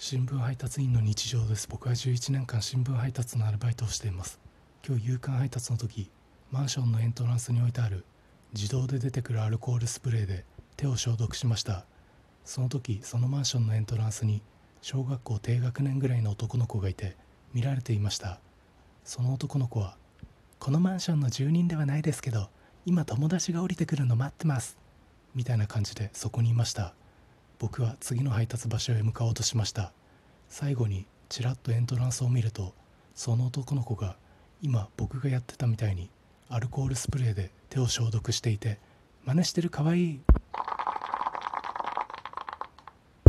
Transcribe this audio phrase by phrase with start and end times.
[0.00, 1.66] 新聞配達員の日常です。
[1.68, 4.38] 僕は11年間新聞配達のアルバイトをしています。
[4.86, 6.08] 今日夕刊配達の時
[6.52, 8.04] マンションのエントランスに置いてある
[8.54, 10.44] 自動で出てくるアルコールスプレーで
[10.76, 11.84] 手を消毒しました。
[12.44, 14.40] その時そのマンションのエントランスに
[14.82, 17.16] 小学校低学年ぐらいの男の子がいて
[17.52, 18.38] 見られていました。
[19.02, 19.96] その男の子は
[20.60, 22.50] 「このマンションの住人ではないですけど
[22.86, 24.78] 今友達が降りてくるの待ってます」
[25.34, 26.94] みたいな感じでそこにいました。
[27.58, 29.92] 僕は次の配達場所へ向かおうとしました。
[30.48, 32.74] 最後にちらっとエントランスを見ると
[33.14, 34.16] その男の子が
[34.62, 36.10] 今僕がやってたみたいに
[36.48, 38.78] アルコールスプレーで手を消毒していて
[39.24, 40.20] 真似してるかわいい